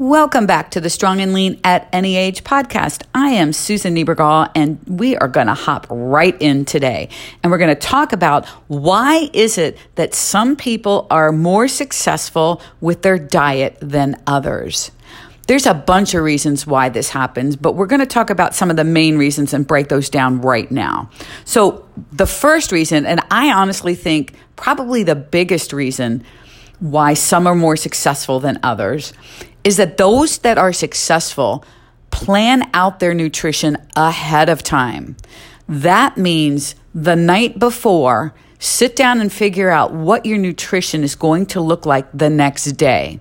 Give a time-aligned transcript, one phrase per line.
[0.00, 3.02] Welcome back to the Strong and Lean at Any Age podcast.
[3.14, 7.10] I am Susan Niebergall, and we are going to hop right in today.
[7.42, 12.62] And we're going to talk about why is it that some people are more successful
[12.80, 14.90] with their diet than others.
[15.48, 18.70] There's a bunch of reasons why this happens, but we're going to talk about some
[18.70, 21.10] of the main reasons and break those down right now.
[21.44, 26.24] So, the first reason, and I honestly think probably the biggest reason
[26.80, 29.12] why some are more successful than others
[29.62, 31.64] is that those that are successful
[32.10, 35.16] plan out their nutrition ahead of time.
[35.68, 41.46] That means the night before, sit down and figure out what your nutrition is going
[41.46, 43.20] to look like the next day.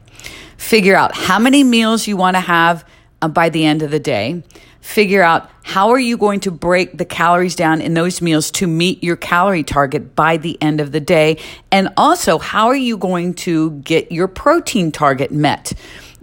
[0.58, 2.86] Figure out how many meals you want to have
[3.22, 4.44] uh, by the end of the day.
[4.90, 8.66] Figure out how are you going to break the calories down in those meals to
[8.66, 11.38] meet your calorie target by the end of the day.
[11.72, 15.74] And also, how are you going to get your protein target met?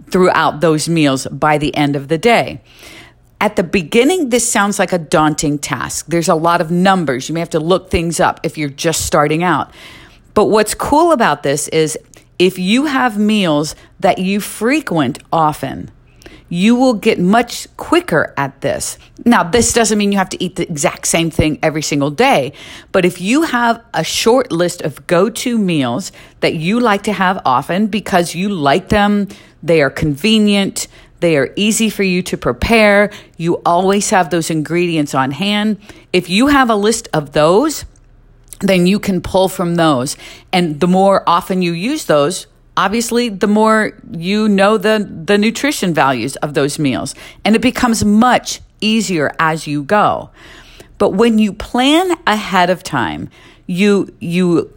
[0.09, 2.61] throughout those meals by the end of the day.
[3.39, 6.07] At the beginning, this sounds like a daunting task.
[6.07, 7.29] There's a lot of numbers.
[7.29, 9.71] You may have to look things up if you're just starting out.
[10.33, 11.97] But what's cool about this is
[12.39, 15.91] if you have meals that you frequent often,
[16.49, 18.97] you will get much quicker at this.
[19.25, 22.53] Now, this doesn't mean you have to eat the exact same thing every single day,
[22.91, 27.13] but if you have a short list of go to meals that you like to
[27.13, 29.27] have often because you like them,
[29.61, 30.87] they are convenient,
[31.19, 35.79] they are easy for you to prepare, you always have those ingredients on hand.
[36.13, 37.85] If you have a list of those,
[38.59, 40.15] then you can pull from those.
[40.51, 45.93] And the more often you use those, obviously the more you know the the nutrition
[45.93, 50.29] values of those meals and it becomes much easier as you go.
[50.99, 53.29] But when you plan ahead of time
[53.67, 54.73] you you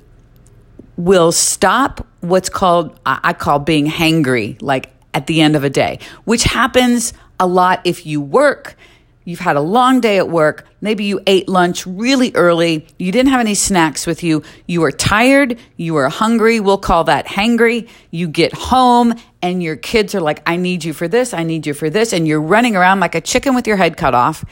[0.96, 5.98] will stop what's called i call being hangry like at the end of a day
[6.24, 8.76] which happens a lot if you work
[9.24, 10.66] You've had a long day at work.
[10.80, 12.86] Maybe you ate lunch really early.
[12.98, 14.42] You didn't have any snacks with you.
[14.66, 15.58] You were tired.
[15.76, 16.58] You were hungry.
[16.58, 17.88] We'll call that hangry.
[18.10, 21.34] You get home and your kids are like, I need you for this.
[21.34, 22.14] I need you for this.
[22.14, 24.44] And you're running around like a chicken with your head cut off.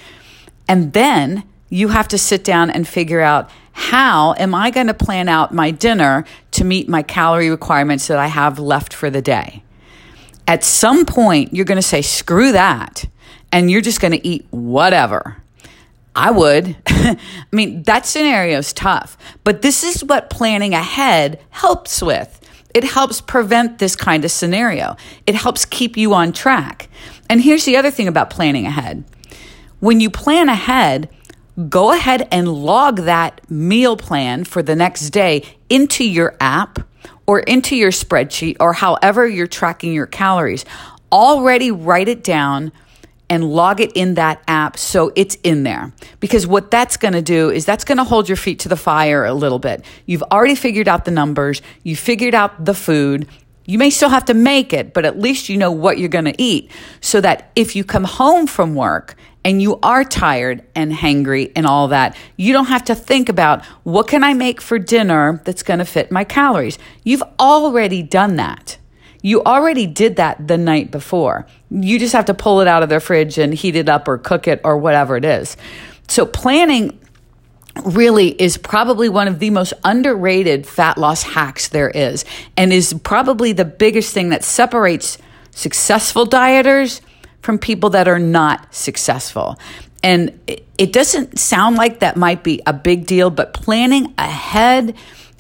[0.68, 4.94] And then you have to sit down and figure out how am I going to
[4.94, 9.22] plan out my dinner to meet my calorie requirements that I have left for the
[9.22, 9.62] day?
[10.46, 13.06] At some point, you're going to say, screw that
[13.52, 15.38] and you're just going to eat whatever.
[16.14, 16.76] I would.
[16.86, 17.16] I
[17.52, 22.34] mean, that scenario is tough, but this is what planning ahead helps with.
[22.74, 24.96] It helps prevent this kind of scenario.
[25.26, 26.88] It helps keep you on track.
[27.30, 29.04] And here's the other thing about planning ahead
[29.80, 31.08] when you plan ahead,
[31.68, 36.80] go ahead and log that meal plan for the next day into your app
[37.26, 40.64] or into your spreadsheet or however you're tracking your calories.
[41.12, 42.72] Already write it down
[43.30, 45.92] and log it in that app so it's in there.
[46.20, 48.76] Because what that's going to do is that's going to hold your feet to the
[48.76, 49.84] fire a little bit.
[50.06, 53.28] You've already figured out the numbers, you figured out the food.
[53.66, 56.24] You may still have to make it, but at least you know what you're going
[56.24, 56.70] to eat
[57.02, 61.66] so that if you come home from work and you are tired and hangry and
[61.66, 65.62] all that, you don't have to think about what can I make for dinner that's
[65.62, 66.78] going to fit my calories.
[67.04, 68.78] You've already done that.
[69.22, 71.46] You already did that the night before.
[71.70, 74.18] You just have to pull it out of the fridge and heat it up or
[74.18, 75.56] cook it or whatever it is.
[76.08, 76.98] So planning
[77.84, 82.24] really is probably one of the most underrated fat loss hacks there is
[82.56, 85.18] and is probably the biggest thing that separates
[85.50, 87.00] successful dieters
[87.42, 89.58] from people that are not successful.
[90.02, 90.38] And
[90.76, 94.94] it doesn't sound like that might be a big deal, but planning ahead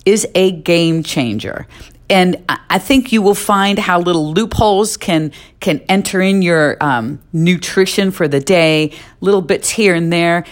[0.04, 1.66] is a game changer
[2.10, 7.20] and I think you will find how little loopholes can can enter in your um,
[7.32, 10.44] nutrition for the day, little bits here and there.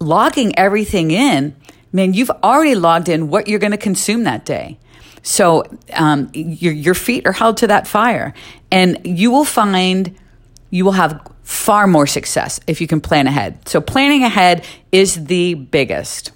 [0.00, 1.54] Logging everything in,
[1.92, 4.78] man, you've already logged in what you're going to consume that day.
[5.22, 8.34] So um, your your feet are held to that fire,
[8.70, 10.14] and you will find
[10.70, 13.68] you will have far more success if you can plan ahead.
[13.68, 16.32] So planning ahead is the biggest.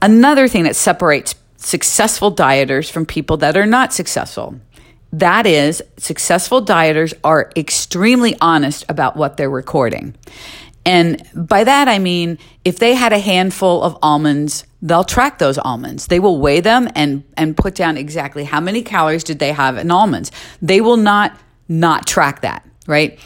[0.00, 4.58] Another thing that separates successful dieters from people that are not successful.
[5.12, 10.14] That is, successful dieters are extremely honest about what they're recording.
[10.84, 15.58] And by that, I mean, if they had a handful of almonds, they'll track those
[15.58, 16.06] almonds.
[16.06, 19.76] They will weigh them and, and put down exactly how many calories did they have
[19.76, 20.32] in almonds.
[20.62, 21.38] They will not
[21.70, 23.18] not track that, right?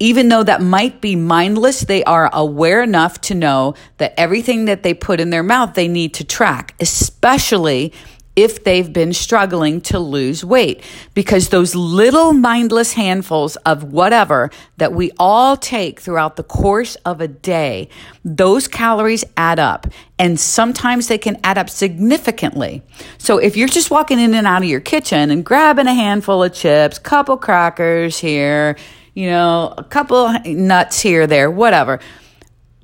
[0.00, 4.82] Even though that might be mindless, they are aware enough to know that everything that
[4.82, 7.92] they put in their mouth, they need to track, especially
[8.36, 10.82] if they've been struggling to lose weight
[11.14, 17.20] because those little mindless handfuls of whatever that we all take throughout the course of
[17.20, 17.88] a day,
[18.24, 19.86] those calories add up
[20.18, 22.82] and sometimes they can add up significantly.
[23.18, 26.42] So if you're just walking in and out of your kitchen and grabbing a handful
[26.42, 28.76] of chips, couple crackers here,
[29.14, 32.00] you know, a couple nuts here, there, whatever,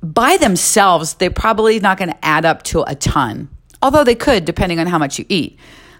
[0.01, 3.49] by themselves, they're probably not going to add up to a ton
[3.81, 5.57] although they could depending on how much you eat.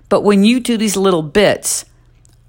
[0.10, 1.86] But when you do these little bits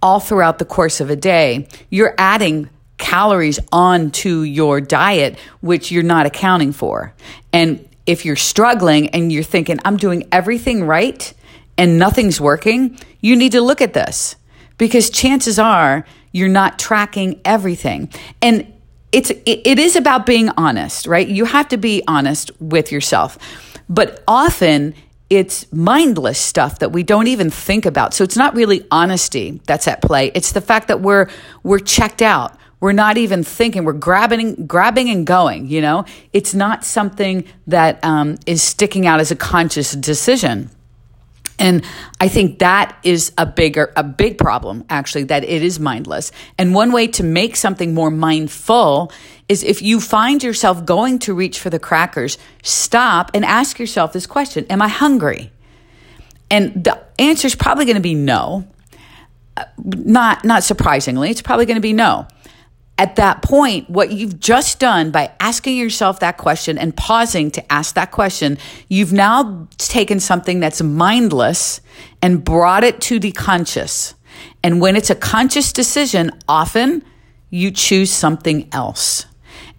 [0.01, 6.03] all throughout the course of a day, you're adding calories onto your diet, which you're
[6.03, 7.15] not accounting for.
[7.53, 11.33] And if you're struggling and you're thinking, I'm doing everything right
[11.77, 14.37] and nothing's working, you need to look at this
[14.79, 18.11] because chances are you're not tracking everything.
[18.43, 18.73] And
[19.13, 21.27] it's it is about being honest, right?
[21.27, 23.39] You have to be honest with yourself.
[23.89, 24.95] But often
[25.31, 28.15] it's mindless stuff that we don't even think about.
[28.15, 30.31] So it's not really honesty that's at play.
[30.35, 31.29] It's the fact that we're
[31.63, 32.57] we're checked out.
[32.81, 33.85] We're not even thinking.
[33.85, 35.67] We're grabbing, grabbing and going.
[35.67, 40.71] You know, it's not something that um, is sticking out as a conscious decision.
[41.59, 41.85] And
[42.21, 46.31] I think that is a bigger, a big problem, actually, that it is mindless.
[46.57, 49.13] And one way to make something more mindful
[49.49, 54.13] is if you find yourself going to reach for the crackers, stop and ask yourself
[54.13, 55.51] this question Am I hungry?
[56.51, 58.67] And the answer is probably going to be no.
[59.57, 62.27] Uh, not, not surprisingly, it's probably going to be no
[62.99, 67.73] at that point, what you've just done by asking yourself that question and pausing to
[67.73, 68.59] ask that question,
[68.89, 71.81] you've now taken something that's mindless
[72.21, 74.15] and brought it to the conscious.
[74.65, 77.05] And when it's a conscious decision, often
[77.51, 79.27] you choose something else.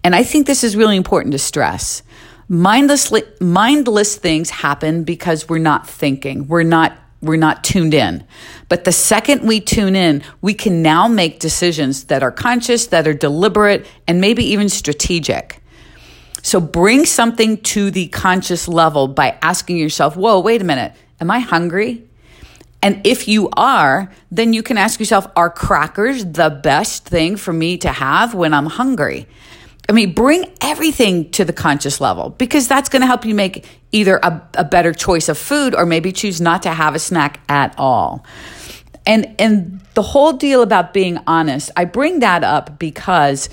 [0.02, 2.02] And I think this is really important to stress.
[2.48, 6.48] Mindlessly, mindless things happen because we're not thinking.
[6.48, 8.24] We're not we're not tuned in.
[8.68, 13.06] But the second we tune in, we can now make decisions that are conscious, that
[13.06, 15.62] are deliberate, and maybe even strategic.
[16.42, 21.30] So bring something to the conscious level by asking yourself, whoa, wait a minute, am
[21.30, 22.04] I hungry?
[22.82, 27.52] And if you are, then you can ask yourself, are crackers the best thing for
[27.52, 29.26] me to have when I'm hungry?
[29.90, 33.66] I mean, bring everything to the conscious level because that's going to help you make
[33.90, 37.40] either a, a, better choice of food or maybe choose not to have a snack
[37.48, 38.24] at all.
[39.04, 43.48] And and the whole deal about being honest, I bring that up because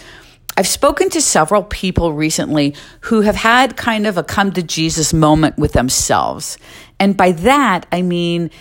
[0.56, 5.16] I've spoken to several people recently who have had kind of a come to Jesus
[5.16, 6.60] moment with themselves.
[7.00, 8.52] And by that, I mean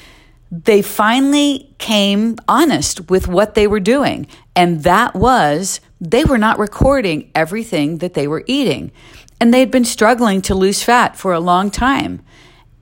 [0.50, 4.28] they finally came honest with what they were doing.
[4.54, 8.92] And that was they were not recording everything that they were eating.
[9.40, 12.22] And they had been struggling to lose fat for a long time.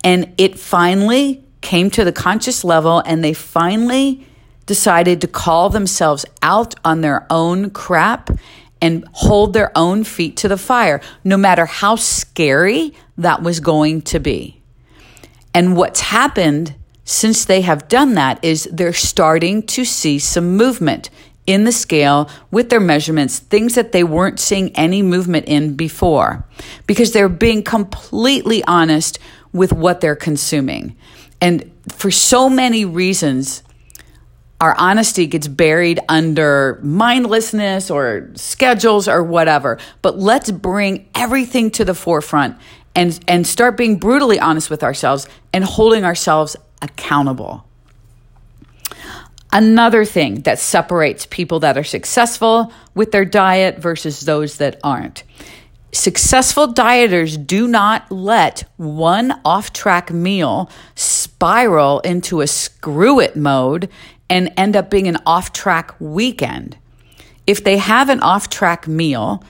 [0.02, 4.26] And it finally came to the conscious level, and they finally
[4.66, 8.30] decided to call themselves out on their own crap
[8.80, 14.02] and hold their own feet to the fire, no matter how scary that was going
[14.02, 14.60] to be.
[15.54, 16.74] And what's happened
[17.04, 21.10] since they have done that is they're starting to see some movement
[21.46, 26.44] in the scale with their measurements, things that they weren't seeing any movement in before,
[26.86, 29.18] because they're being completely honest
[29.52, 30.96] with what they're consuming.
[31.40, 33.62] And for so many reasons,
[34.60, 39.78] our honesty gets buried under mindlessness or schedules or whatever.
[40.00, 42.56] But let's bring everything to the forefront
[42.94, 47.66] and, and start being brutally honest with ourselves and holding ourselves accountable.
[49.54, 55.22] Another thing that separates people that are successful with their diet versus those that aren't.
[55.92, 63.88] Successful dieters do not let one off track meal spiral into a screw it mode
[64.28, 66.76] and end up being an off track weekend.
[67.46, 69.44] If they have an off track meal,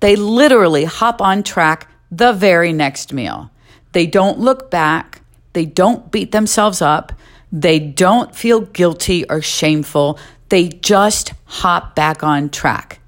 [0.00, 3.50] they literally hop on track the very next meal.
[3.92, 5.20] They don't look back,
[5.52, 7.12] they don't beat themselves up,
[7.52, 10.18] they don't feel guilty or shameful.
[10.48, 13.00] They just hop back on track.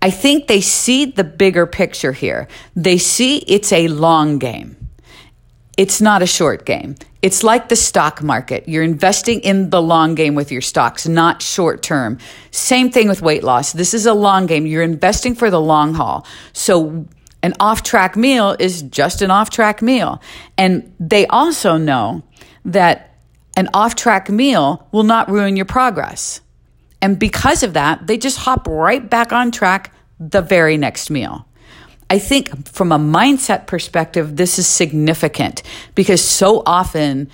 [0.00, 2.46] I think they see the bigger picture here.
[2.76, 4.76] They see it's a long game.
[5.76, 6.96] It's not a short game.
[7.20, 8.68] It's like the stock market.
[8.68, 12.18] You're investing in the long game with your stocks, not short term.
[12.52, 13.72] Same thing with weight loss.
[13.72, 14.66] This is a long game.
[14.66, 16.26] You're investing for the long haul.
[16.52, 17.06] So
[17.42, 20.20] an off track meal is just an off track meal.
[20.56, 22.22] And they also know
[22.64, 23.07] that
[23.58, 26.40] an off track meal will not ruin your progress.
[27.02, 31.44] And because of that, they just hop right back on track the very next meal.
[32.08, 35.64] I think from a mindset perspective, this is significant
[35.96, 37.30] because so often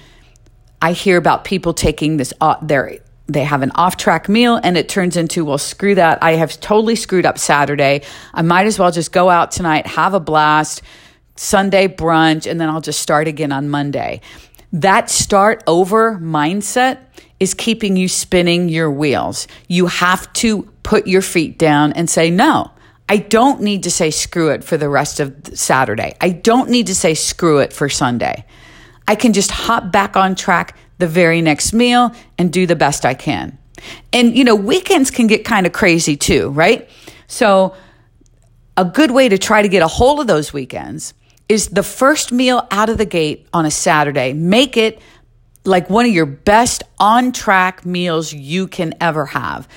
[0.81, 4.79] I hear about people taking this, uh, their they have an off track meal and
[4.79, 6.23] it turns into, well, screw that.
[6.23, 8.03] I have totally screwed up Saturday.
[8.33, 10.81] I might as well just go out tonight, have a blast,
[11.37, 14.21] Sunday brunch, and then I'll just start again on Monday.
[14.75, 16.99] That start over mindset
[17.39, 19.47] is keeping you spinning your wheels.
[19.69, 22.73] You have to put your feet down and say, no,
[23.09, 26.17] I don't need to say screw it for the rest of Saturday.
[26.21, 28.45] I don't need to say screw it for Sunday.
[29.07, 33.07] I can just hop back on track the very next meal and do the best
[33.07, 33.57] I can.
[34.13, 36.91] And, you know, weekends can get kind of crazy too, right?
[37.29, 37.77] So,
[38.77, 41.15] a good way to try to get a hold of those weekends
[41.49, 44.33] is the first meal out of the gate on a Saturday.
[44.33, 45.01] Make it
[45.65, 49.69] like one of your best on track meals you can ever have.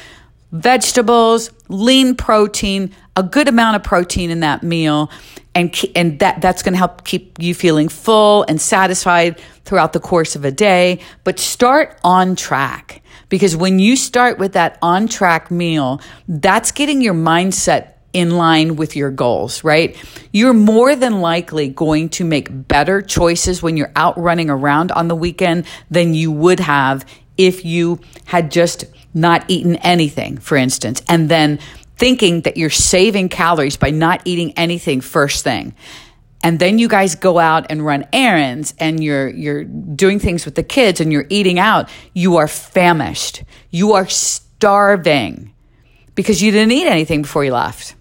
[0.52, 5.12] Vegetables, lean protein, a good amount of protein in that meal,
[5.54, 10.00] and and that that's going to help keep you feeling full and satisfied throughout the
[10.00, 11.00] course of a day.
[11.26, 17.02] But start on track because when you start with that on track meal, that's getting
[17.02, 19.96] your mindset in line with your goals, right?
[20.34, 25.08] You're more than likely going to make better choices when you're out running around on
[25.08, 27.06] the weekend than you would have
[27.38, 31.60] if you had just not eaten anything, for instance, and then
[31.98, 35.76] thinking that you're saving calories by not eating anything first thing.
[36.42, 40.56] And then you guys go out and run errands and you're you're doing things with
[40.56, 41.88] the kids and you're eating out.
[42.16, 43.44] You are famished.
[43.70, 45.54] You are starving
[46.16, 47.94] because you didn't eat anything before you left.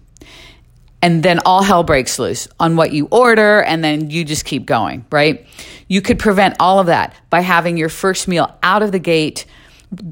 [1.01, 4.65] And then all hell breaks loose on what you order and then you just keep
[4.65, 5.45] going, right?
[5.87, 9.45] You could prevent all of that by having your first meal out of the gate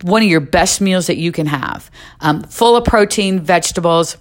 [0.03, 4.17] one of your best meals that you can have, um, full of protein, vegetables,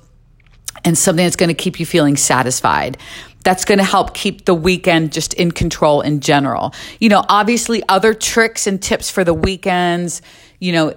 [0.84, 2.98] and something that's going to keep you feeling satisfied.
[3.44, 6.74] That's going to help keep the weekend just in control in general.
[6.98, 10.22] You know, obviously, other tricks and tips for the weekends,
[10.60, 10.94] you know,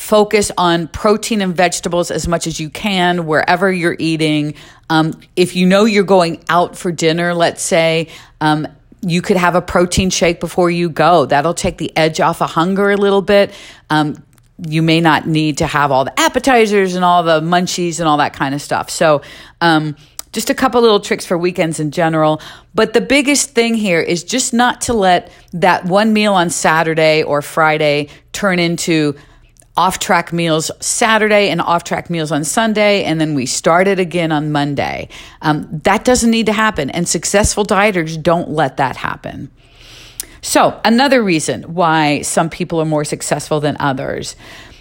[0.00, 4.54] focus on protein and vegetables as much as you can wherever you're eating.
[4.88, 8.08] Um, if you know you're going out for dinner, let's say,
[8.40, 8.66] um,
[9.02, 11.26] you could have a protein shake before you go.
[11.26, 13.52] That'll take the edge off of hunger a little bit.
[13.90, 14.24] Um,
[14.66, 18.16] you may not need to have all the appetizers and all the munchies and all
[18.16, 18.88] that kind of stuff.
[18.88, 19.20] So,
[19.60, 19.96] um,
[20.32, 22.40] just a couple little tricks for weekends in general.
[22.74, 27.22] But the biggest thing here is just not to let that one meal on Saturday
[27.22, 29.16] or Friday turn into
[29.76, 33.98] off track meals Saturday and off track meals on Sunday, and then we start it
[33.98, 35.08] again on Monday.
[35.42, 39.50] Um, that doesn't need to happen, and successful dieters don't let that happen.
[40.42, 44.36] So, another reason why some people are more successful than others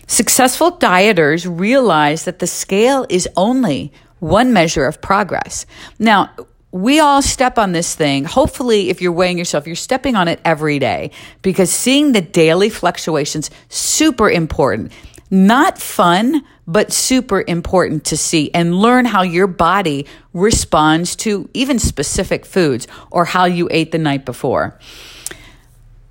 [0.10, 5.66] successful dieters realize that the scale is only one measure of progress.
[6.00, 6.32] Now,
[6.72, 8.26] we all step on this thing.
[8.26, 11.12] Hopefully, if you're weighing yourself, you're stepping on it every day
[11.42, 14.92] because seeing the daily fluctuations super important.
[15.32, 21.80] Not fun, but super important to see and learn how your body responds to even
[21.80, 24.78] specific foods or how you ate the night before.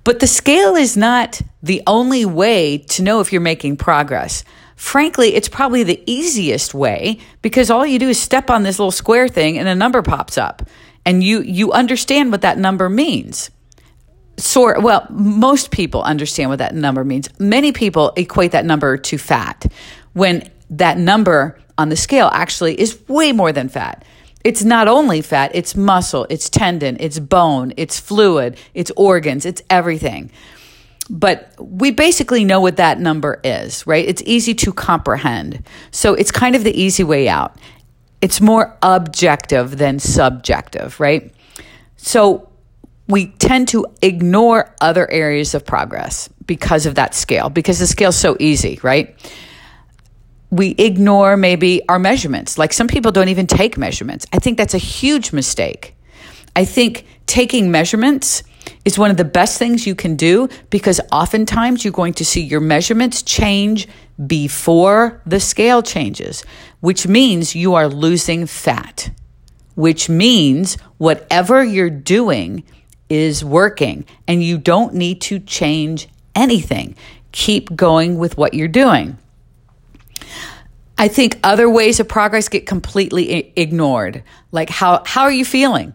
[0.03, 4.43] But the scale is not the only way to know if you're making progress.
[4.79, 8.93] Frankly, it's probably the easiest way because all you do is step on this little
[8.93, 10.63] square thing and a number pops up
[11.05, 13.51] and you you understand what that number means.
[14.37, 17.27] Sort well, most people understand what that number means.
[17.41, 19.69] Many people equate that number to fat
[20.13, 24.05] when that number on the scale actually is way more than fat.
[24.45, 29.61] It's not only fat, it's muscle, it's tendon, it's bone, it's fluid, it's organs, it's
[29.69, 30.31] everything.
[31.09, 34.07] But we basically know what that number is, right?
[34.07, 35.65] It's easy to comprehend.
[35.91, 37.57] So it's kind of the easy way out.
[38.21, 41.33] It's more objective than subjective, right?
[41.97, 42.49] So
[43.07, 48.17] we tend to ignore other areas of progress because of that scale, because the scale's
[48.17, 49.15] so easy, right?
[50.51, 52.57] We ignore maybe our measurements.
[52.57, 54.27] Like some people don't even take measurements.
[54.31, 55.95] I think that's a huge mistake.
[56.55, 58.43] I think taking measurements
[58.85, 62.41] is one of the best things you can do because oftentimes you're going to see
[62.41, 63.87] your measurements change
[64.25, 66.43] before the scale changes,
[66.79, 69.11] which means you are losing fat,
[69.75, 72.63] which means whatever you're doing
[73.09, 76.95] is working and you don't need to change anything.
[77.31, 79.17] Keep going with what you're doing.
[80.97, 84.23] I think other ways of progress get completely ignored.
[84.51, 85.93] Like how how are you feeling?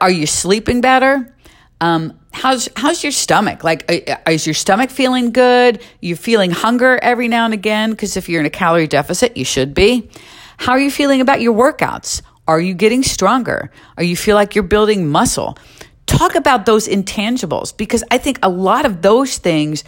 [0.00, 1.34] Are you sleeping better?
[1.80, 3.62] Um, how's how's your stomach?
[3.64, 5.82] Like, uh, is your stomach feeling good?
[6.00, 9.44] You're feeling hunger every now and again because if you're in a calorie deficit, you
[9.44, 10.10] should be.
[10.56, 12.22] How are you feeling about your workouts?
[12.48, 13.70] Are you getting stronger?
[13.96, 15.58] Are you feel like you're building muscle?
[16.06, 19.84] talk about those intangibles because I think a lot of those things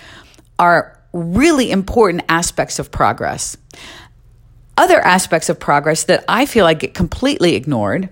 [0.58, 3.56] are really important aspects of progress.
[4.76, 8.10] Other aspects of progress that I feel like get completely ignored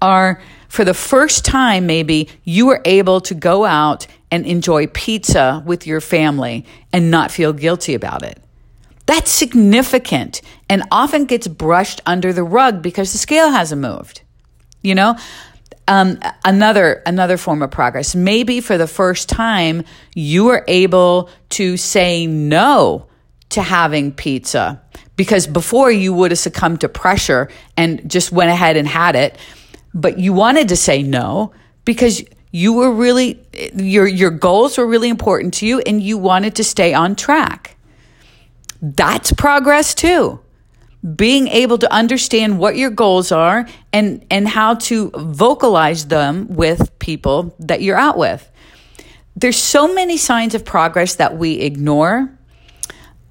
[0.00, 5.64] are for the first time, maybe you were able to go out and enjoy pizza
[5.66, 8.40] with your family and not feel guilty about it.
[9.06, 14.22] That's significant and often gets brushed under the rug because the scale hasn't moved.
[14.80, 15.16] You know,
[15.88, 18.14] um, another another form of progress.
[18.14, 19.82] Maybe for the first time,
[20.14, 23.08] you were able to say no
[23.48, 24.80] to having pizza
[25.16, 29.36] because before you would have succumbed to pressure and just went ahead and had it,
[29.94, 31.52] but you wanted to say no
[31.84, 33.40] because you were really
[33.74, 37.76] your your goals were really important to you and you wanted to stay on track.
[38.82, 40.40] That's progress too.
[41.16, 46.98] Being able to understand what your goals are and, and how to vocalize them with
[46.98, 48.50] people that you're out with.
[49.34, 52.30] There's so many signs of progress that we ignore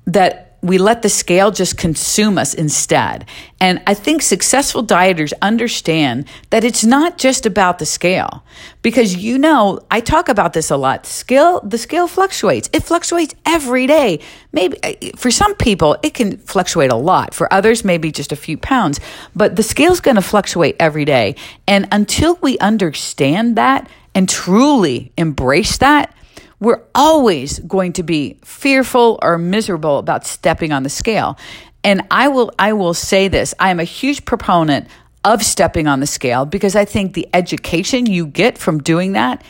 [0.06, 3.26] that we let the scale just consume us instead.
[3.62, 8.44] And I think successful dieters understand that it's not just about the scale.
[8.82, 11.06] Because you know, I talk about this a lot.
[11.06, 12.70] Scale, the scale fluctuates.
[12.74, 14.20] It fluctuates every day.
[14.52, 17.34] Maybe uh, for some people, it can fluctuate a lot.
[17.34, 19.00] For others, maybe just a few pounds.
[19.36, 21.36] But the scale's going to fluctuate every day.
[21.68, 26.14] And until we understand that and truly embrace that,
[26.60, 31.38] we're always going to be fearful or miserable about stepping on the scale.
[31.84, 34.88] And I will I will say this, I am a huge proponent
[35.24, 39.44] of stepping on the scale because I think the education you get from doing that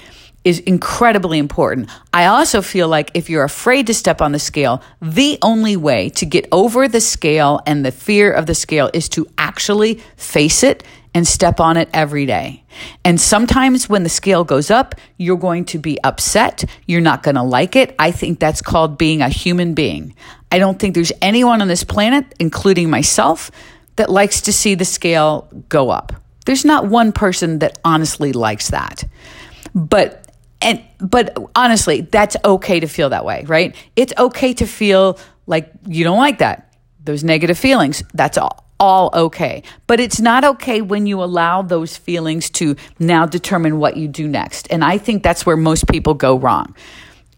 [0.44, 1.89] is incredibly important.
[2.13, 6.10] I also feel like if you're afraid to step on the scale, the only way
[6.10, 10.63] to get over the scale and the fear of the scale is to actually face
[10.63, 12.63] it and step on it every day.
[13.04, 16.63] And sometimes when the scale goes up, you're going to be upset.
[16.86, 17.96] You're not going to like it.
[17.98, 20.16] I think that's called being a human being.
[20.51, 23.51] I don't think there's anyone on this planet, including myself,
[23.96, 26.13] that likes to see the scale go up.
[26.46, 29.03] There's not one person that honestly likes that.
[29.75, 30.25] But
[30.62, 33.75] and but honestly, that's okay to feel that way, right?
[33.96, 36.74] It's okay to feel like you don't like that.
[37.03, 38.03] Those negative feelings.
[38.14, 39.63] That's all all okay.
[39.87, 44.27] But it's not okay when you allow those feelings to now determine what you do
[44.27, 44.68] next.
[44.72, 46.75] And I think that's where most people go wrong.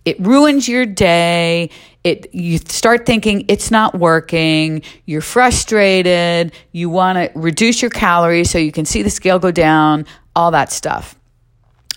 [0.04, 1.70] It ruins your day.
[2.04, 8.50] It you start thinking it's not working, you're frustrated, you want to reduce your calories
[8.50, 11.16] so you can see the scale go down, all that stuff.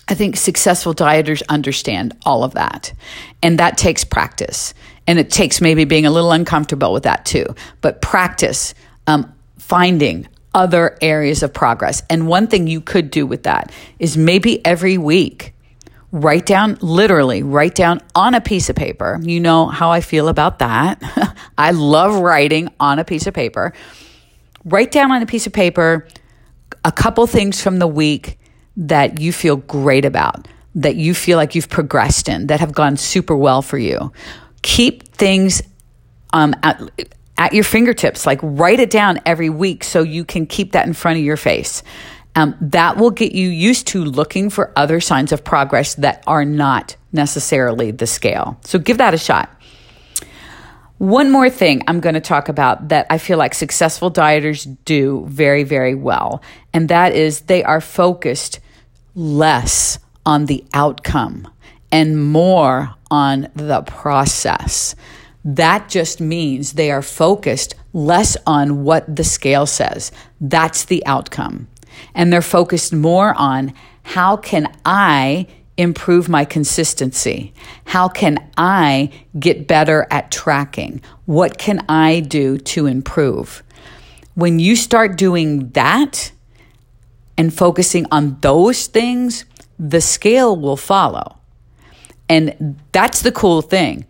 [0.07, 2.93] I think successful dieters understand all of that.
[3.41, 4.75] And that takes practice.
[5.07, 7.55] And it takes maybe being a little uncomfortable with that too.
[7.81, 8.75] But practice
[9.07, 9.34] um,
[9.67, 12.03] finding other areas of progress.
[12.09, 15.53] And one thing you could do with that is maybe every week
[16.11, 19.19] write down, literally, write down on a piece of paper.
[19.21, 21.01] You know how I feel about that.
[21.57, 23.73] I love writing on a piece of paper.
[24.63, 26.07] Write down on a piece of paper
[26.85, 28.37] a couple things from the week
[28.77, 32.97] that you feel great about, that you feel like you've progressed in, that have gone
[32.97, 34.13] super well for you.
[34.61, 35.63] Keep things
[36.31, 36.79] um, at,
[37.37, 38.25] at your fingertips.
[38.25, 41.37] Like write it down every week so you can keep that in front of your
[41.37, 41.83] face.
[42.35, 46.43] Um, that will get you used to looking for other signs of progress that are
[46.43, 48.59] not necessarily the scale.
[48.63, 49.49] So give that a shot.
[50.97, 55.25] One more thing I'm going to talk about that I feel like successful dieters do
[55.27, 56.41] very, very well,
[56.73, 58.61] and that is they are focused
[59.13, 61.49] less on the outcome
[61.91, 64.95] and more on the process.
[65.45, 70.11] That just means they are focused less on what the scale says.
[70.41, 71.67] That's the outcome.
[72.15, 77.53] And they're focused more on how can I improve my consistency?
[77.85, 81.01] How can I get better at tracking?
[81.25, 83.61] What can I do to improve?
[84.33, 86.31] When you start doing that
[87.37, 89.45] and focusing on those things,
[89.77, 91.37] the scale will follow.
[92.27, 94.05] And that's the cool thing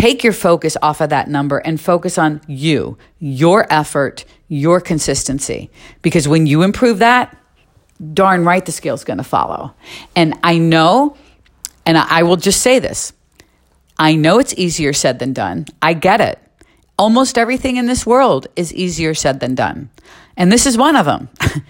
[0.00, 5.70] take your focus off of that number and focus on you, your effort, your consistency.
[6.00, 7.36] Because when you improve that,
[8.14, 9.74] darn right the scale's going to follow.
[10.16, 11.16] And I know,
[11.84, 13.12] and I will just say this
[13.98, 15.66] I know it's easier said than done.
[15.82, 16.38] I get it.
[16.98, 19.90] Almost everything in this world is easier said than done.
[20.36, 21.28] And this is one of them.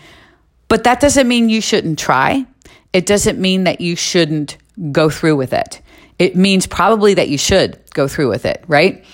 [0.68, 2.46] but that doesn't mean you shouldn't try.
[2.92, 4.56] It doesn't mean that you shouldn't
[4.92, 5.82] go through with it
[6.20, 9.04] it means probably that you should go through with it, right?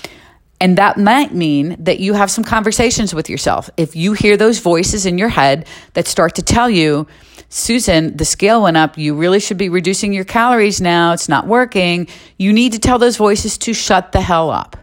[0.60, 3.70] And that might mean that you have some conversations with yourself.
[3.76, 7.06] If you hear those voices in your head that start to tell you,
[7.48, 8.98] Susan, the scale went up.
[8.98, 11.12] You really should be reducing your calories now.
[11.12, 12.08] It's not working.
[12.38, 14.76] You need to tell those voices to shut the hell up.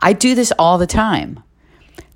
[0.00, 1.42] I do this all the time.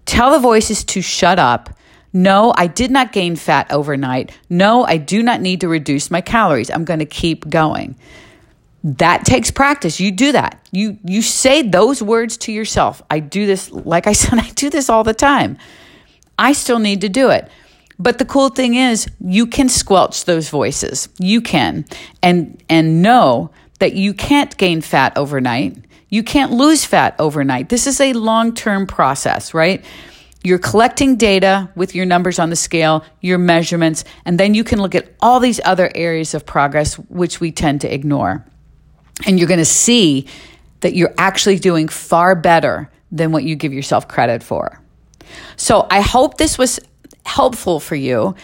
[0.07, 1.69] Tell the voices to shut up.
[2.15, 4.33] No, I did not gain fat overnight.
[4.49, 6.71] No, I do not need to reduce my calories.
[6.71, 7.97] I'm going to keep going.
[8.85, 9.99] That takes practice.
[9.99, 10.61] You do that.
[10.71, 13.03] You you say those words to yourself.
[13.11, 15.57] I do this like I said I do this all the time.
[16.39, 17.51] I still need to do it.
[17.99, 21.09] But the cool thing is you can squelch those voices.
[21.19, 21.87] You can
[22.23, 25.79] and and know that you can't gain fat overnight.
[26.11, 27.71] You can't lose fat overnight.
[27.71, 29.85] This is a long-term process, right?
[30.45, 34.81] You're collecting data with your numbers on the scale, your measurements, and then you can
[34.81, 38.45] look at all these other areas of progress which we tend to ignore.
[39.27, 40.27] And you're going to see
[40.81, 44.81] that you're actually doing far better than what you give yourself credit for.
[45.57, 46.81] So I hope this was
[47.25, 48.35] helpful for you.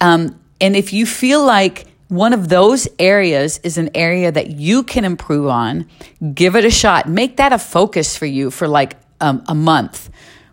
[0.00, 4.82] Um, and if you feel like one of those areas is an area that you
[4.82, 5.86] can improve on,
[6.34, 7.08] give it a shot.
[7.08, 10.10] Make that a focus for you for like um, a month.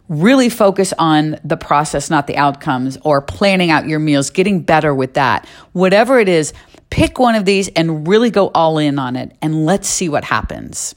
[0.10, 4.94] Really focus on the process, not the outcomes, or planning out your meals, getting better
[4.94, 5.48] with that.
[5.72, 6.54] Whatever it is,
[6.89, 10.24] pick one of these and really go all in on it, and let's see what
[10.24, 10.95] happens.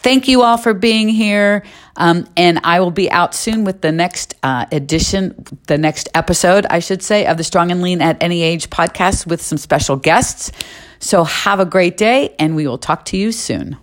[0.00, 1.64] Thank you all for being here.
[1.96, 5.34] Um, and I will be out soon with the next uh, edition,
[5.66, 9.26] the next episode, I should say, of the Strong and Lean at Any Age podcast
[9.26, 10.52] with some special guests.
[11.00, 13.76] So have a great day, and we will talk to you soon.